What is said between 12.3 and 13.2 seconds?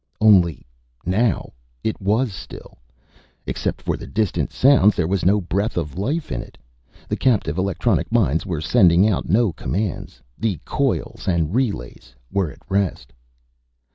were at rest.